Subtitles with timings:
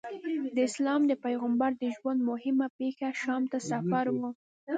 [0.55, 4.19] د اسلام د پیغمبر د ژوند موهمه پېښه شام ته سفر و.